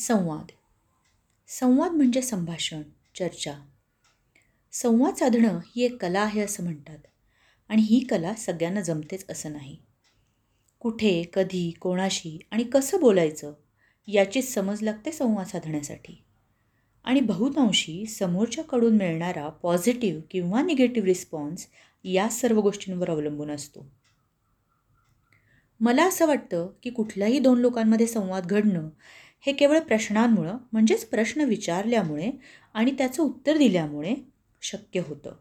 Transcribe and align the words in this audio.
संवाद. 0.00 0.46
संवाद 1.48 1.90
म्हणजे 1.90 2.22
संभाषण 2.22 2.82
चर्चा. 3.14 3.54
संवाद 4.72 5.14
साधणं 5.14 5.58
ही 5.66 5.82
एक 5.82 6.02
कला 6.02 6.20
आहे 6.20 6.40
असं 6.40 6.64
म्हणतात. 6.64 6.98
आणि 7.68 7.82
ही 7.82 8.00
कला 8.00 8.34
सगळ्यांना 8.34 8.80
जमतेच 8.80 9.30
असं 9.30 9.52
नाही. 9.52 9.76
कुठे 10.80 11.22
कधी 11.34 11.70
कोणाशी 11.70 12.38
आणि 12.50 12.64
कसं 12.64 13.00
बोलायचं 13.00 13.52
याचीच 14.06 14.54
समज 14.54 14.82
लागते 14.82 15.12
संवाद 15.12 15.46
साधण्यासाठी. 15.46 16.24
आणि 17.04 17.20
बहुतांशी 17.20 18.06
समोरच्याकडून 18.06 18.96
मिळणारा 18.96 19.48
पॉझिटिव्ह 19.48 20.22
किंवा 20.30 20.62
निगेटिव्ह 20.62 21.08
रिस्पॉन्स 21.08 21.66
या 22.04 22.28
सर्व 22.28 22.60
गोष्टींवर 22.60 23.10
अवलंबून 23.10 23.50
असतो. 23.50 23.97
मला 25.80 26.04
असं 26.04 26.26
वाटतं 26.26 26.66
की 26.82 26.90
कुठल्याही 26.90 27.38
दोन 27.38 27.58
लोकांमध्ये 27.58 28.06
संवाद 28.06 28.46
घडणं 28.46 28.88
हे 29.46 29.52
केवळ 29.52 29.78
प्रश्नांमुळं 29.78 30.56
म्हणजेच 30.72 31.04
प्रश्न 31.04 31.40
विचारल्यामुळे 31.40 32.30
आणि 32.74 32.90
त्याचं 32.90 33.22
उत्तर 33.22 33.56
दिल्यामुळे 33.56 34.14
शक्य 34.62 35.00
होतं. 35.00 35.32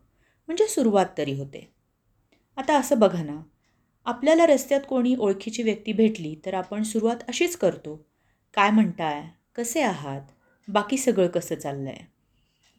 म्हणजे 0.48 0.68
सुरुवात 0.68 1.06
तरी 1.18 1.34
होते. 1.34 1.68
आता 2.58 2.78
असं 2.80 3.00
बघा 3.00 3.24
ना 3.24 3.42
आपल्याला 4.06 4.46
रस्त्यात 4.46 4.82
कोणी 4.90 5.16
ओळखीची 5.20 5.64
व्यक्ती 5.64 5.94
भेटली 5.94 6.36
तर 6.46 6.54
आपण 6.54 6.84
सुरुवात 6.84 7.24
अशीच 7.28 7.56
करतो. 7.58 7.96
काय 8.54 8.70
म्हणताय? 8.72 9.24
कसे 9.56 9.82
आहात? 9.82 10.22
बाकी 10.68 10.98
सगळं 10.98 11.28
कसं 11.28 11.56
चाललं 11.56 11.90
आहे 11.90 12.06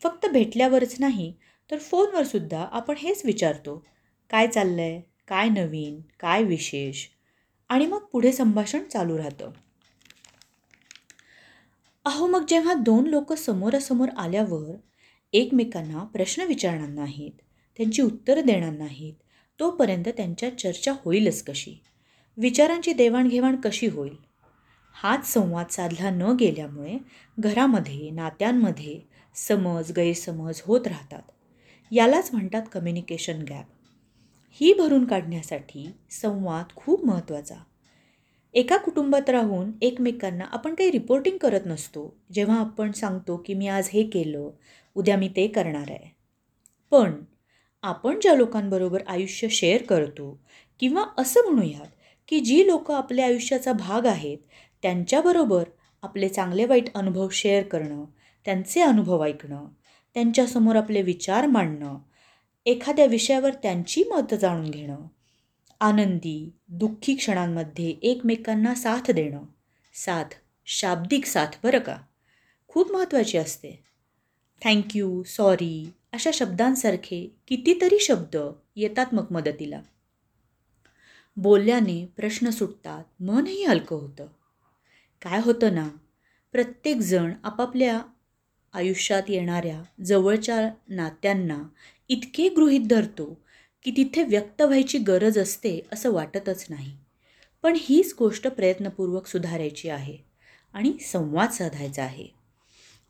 फक्त 0.03 0.27
भेटल्यावरच 0.27 0.97
नाही 1.01 1.33
तर 1.71 1.79
फोनवरसुद्धा 1.79 2.65
आपण 2.73 2.95
हेच 2.99 3.23
विचारतो. 3.25 3.85
काय 4.31 4.47
चाललं 4.47 4.83
आहे 4.83 5.01
काय 5.29 5.49
नवीन? 5.49 6.01
काय 6.21 6.43
विशेष? 6.43 7.07
आणि 7.69 7.87
मग 7.87 7.99
पुढे 7.99 8.33
संभाषण 8.33 8.85
चालू 8.85 9.19
राहतं. 9.19 9.51
अहो 12.05 12.27
मग 12.27 12.45
जेव्हा 12.49 12.75
दोन 12.75 13.07
लोक 13.07 13.33
समोरासमोर 13.33 14.09
आल्यावर 14.09 14.77
एकमेकांना 15.33 16.05
प्रश्न 16.05 16.43
विचारणार 16.43 16.89
नाहीत 16.89 17.33
त्यांची 17.77 18.03
उत्तरं 18.03 18.47
देणार 18.47 18.73
नाहीत 18.73 19.15
तोपर्यंत 19.61 20.05
त्यांच्या 20.09 20.59
चर्चा 20.59 20.93
होईलच 21.05 21.43
कशी? 21.43 21.83
विचारांची 22.37 22.93
देवाणघेवाण 22.93 23.57
कशी 23.57 23.87
होईल? 23.87 24.17
हाच 24.93 25.33
संवाद 25.33 25.67
साधला 25.71 26.11
न 26.11 26.23
गेल्यामुळे 26.23 26.99
घरामध्ये 27.39 28.11
नात्यांमध्ये 28.11 29.01
समज 29.35 29.93
गैरसमज 29.93 30.61
होत 30.65 30.87
राहतात. 30.87 31.23
यालाच 31.91 32.31
म्हणतात 32.33 32.63
कम्युनिकेशन 32.73 33.43
गॅप 33.43 33.65
ही 34.51 34.73
भरून 34.73 35.05
काढण्यासाठी 35.05 35.87
संवाद 36.11 36.75
खूप 36.77 37.05
महत्त्वाचा. 37.07 37.55
एका 38.55 38.77
कुटुंबात 38.77 39.31
राहून 39.31 39.71
एकमेकांना 39.83 40.45
आपण 40.45 40.75
काही 40.75 40.91
रिपोर्टिंग 40.91 41.37
करत 41.37 41.67
नसतो 41.67 42.17
जेव्हा 42.33 42.59
आपण 42.61 42.93
सांगतो 42.93 43.37
की 43.37 43.55
मी 43.55 43.67
आज 43.69 43.89
हे 43.93 44.03
केलं 44.03 44.51
उद्या 44.95 45.17
मी 45.17 45.29
ते 45.29 45.47
करणार 45.47 45.91
आहे. 45.91 46.11
पण 46.91 47.13
आपण 47.83 48.19
ज्या 48.23 48.35
लोकांबरोबर 48.35 49.03
आयुष्य 49.07 49.49
शेअर 49.49 49.83
करतो 49.83 50.41
किंवा 50.81 51.05
असं 51.19 51.41
म्हणूयात 51.45 51.89
की 52.29 52.41
जी 52.41 52.67
लोकं 52.67 52.95
आपल्या 52.95 53.27
आयुष्याचा 53.27 53.73
भाग 53.73 54.07
आहेत 54.07 54.39
त्यांच्याबरोबर 54.83 55.65
आपले 56.03 56.29
चांगले 56.29 56.65
वाईट 56.65 56.89
अनुभव 56.95 57.29
शेअर 57.29 57.63
करणं 57.63 58.05
त्यांचे 58.45 58.81
अनुभव 58.81 59.25
ऐकणं 59.25 59.67
त्यांच्यासमोर 60.15 60.77
आपले 60.77 61.03
विचार 61.03 61.47
मांडणं 61.47 61.99
एखाद्या 62.69 63.07
विषयावर 63.07 63.51
त्यांची 63.51 64.05
मतं 64.05 64.37
जाणून 64.37 64.71
घेणं 64.71 64.97
आनंदी 65.81 66.53
दुःखी 66.69 67.15
क्षणांमध्ये 67.15 67.95
एकमेकांना 68.03 68.75
साथ 68.75 69.11
देणं 69.11 69.43
साथ 69.95 70.35
शाब्दिक 70.67 71.27
साथ 71.27 71.47
बरं 71.63 71.79
का? 71.79 71.97
खूप 72.69 72.93
महत्त्वाची 72.93 73.39
असते. 73.39 73.85
थँक्यू 74.65 75.23
सॉरी 75.23 75.91
अशा 76.13 76.31
शब्दांसारखे 76.35 77.37
कितीतरी 77.49 77.99
शब्द 78.01 78.37
येतात 78.77 79.07
मग 79.13 79.25
मदतीला. 79.31 79.81
बोलल्याने 81.37 82.07
प्रश्न 82.17 82.51
सुटतात 82.51 83.23
मनही 83.23 83.65
हलकं 83.65 83.97
होतं. 83.97 84.27
काय 85.23 85.41
होतं 85.41 85.75
ना 85.75 85.89
प्रत्येकजण 86.53 87.33
आपापल्या 87.45 88.01
आयुष्यात 88.73 89.23
येणाऱ्या 89.29 90.03
जवळच्या 90.05 90.71
नात्यांना 90.89 91.59
इतके 92.09 92.49
गृहीत 92.49 92.81
धरतो 92.81 93.39
की 93.83 93.91
तिथे 93.91 94.23
व्यक्त 94.23 94.63
व्हायची 94.63 94.99
गरज 94.99 95.39
असते 95.39 95.81
असं 95.93 96.13
वाटतच 96.13 96.67
नाही. 96.71 96.97
पण 97.63 97.77
हीच 97.81 98.15
गोष्ट 98.19 98.47
प्रयत्नपूर्वक 98.47 99.27
सुधारायची 99.27 99.89
आहे 99.89 100.19
आणि 100.73 100.93
संवाद 101.01 101.51
साधायचा 101.51 102.03
आहे. 102.03 102.27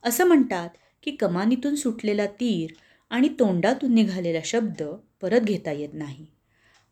असं 0.04 0.24
म्हणतात 0.24 0.68
की 1.02 1.10
कमानीतून 1.10 1.74
सुटलेला 1.74 2.26
तीर 2.26 2.70
आणि 3.10 3.28
तोंडातून 3.28 3.94
निघालेला 3.94 4.38
शब्द 4.44 4.82
परत 5.22 5.40
घेता 5.40 5.72
येत 5.72 5.88
नाही. 5.92 6.26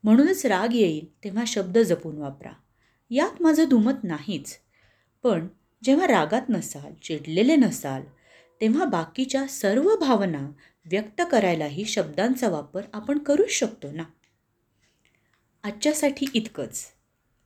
म्हणूनच 0.04 0.46
राग 0.46 0.74
येईल 0.74 1.24
तेव्हा 1.24 1.44
शब्द 1.46 1.78
जपून 1.78 2.18
वापरा. 2.18 2.52
यात 3.10 3.42
माझं 3.42 3.64
दुमत 3.68 4.04
नाहीच. 4.04 4.56
पण 5.22 5.48
जेव्हा 5.84 6.06
रागात 6.06 6.42
नसाल 6.48 6.92
चिडलेले 7.02 7.56
नसाल 7.56 8.02
तेव्हा 8.60 8.84
बाकीच्या 8.84 9.46
सर्व 9.46 9.96
भावना 9.96 10.50
व्यक्त 10.90 11.22
करायलाही 11.30 11.84
शब्दांचा 11.84 12.48
वापर 12.48 12.82
आपण 12.92 13.18
करूच 13.18 13.50
शकतो 13.50 13.90
ना? 13.90 14.02
आजच्यासाठी 15.64 16.26
इतकंच. 16.34 16.84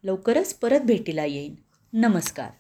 लवकरच 0.05 0.55
परत 0.55 0.81
भेटीला 0.81 1.25
येईन. 1.25 1.55
नमस्कार. 1.93 2.51